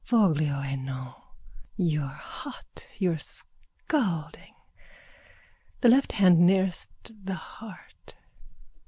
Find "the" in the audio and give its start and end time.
5.81-5.89, 7.23-7.35